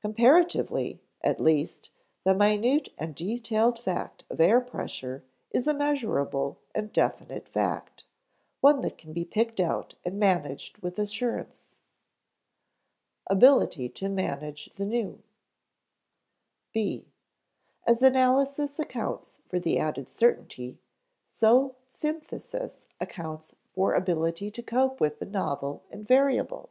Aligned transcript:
Comparatively, 0.00 1.02
at 1.20 1.38
least, 1.38 1.90
the 2.22 2.34
minute 2.34 2.88
and 2.96 3.14
detailed 3.14 3.78
fact 3.78 4.24
of 4.30 4.40
air 4.40 4.58
pressure 4.58 5.22
is 5.50 5.66
a 5.66 5.74
measurable 5.74 6.58
and 6.74 6.90
definite 6.90 7.46
fact 7.50 8.04
one 8.62 8.80
that 8.80 8.96
can 8.96 9.12
be 9.12 9.26
picked 9.26 9.60
out 9.60 9.94
and 10.02 10.18
managed 10.18 10.78
with 10.78 10.98
assurance. 10.98 11.76
[Sidenote: 13.28 13.36
Ability 13.36 13.88
to 13.90 14.08
manage 14.08 14.70
the 14.76 14.86
new] 14.86 15.22
(b) 16.72 17.12
As 17.86 18.00
analysis 18.00 18.78
accounts 18.78 19.42
for 19.46 19.58
the 19.60 19.78
added 19.78 20.08
certainty, 20.08 20.78
so 21.30 21.76
synthesis 21.88 22.86
accounts 23.02 23.54
for 23.74 23.92
ability 23.92 24.50
to 24.50 24.62
cope 24.62 24.98
with 24.98 25.18
the 25.18 25.26
novel 25.26 25.82
and 25.90 26.08
variable. 26.08 26.70